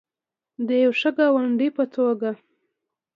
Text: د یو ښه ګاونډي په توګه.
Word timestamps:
د 0.67 0.69
یو 0.83 0.91
ښه 0.99 1.09
ګاونډي 1.17 1.67
په 1.77 1.83
توګه. 1.95 2.29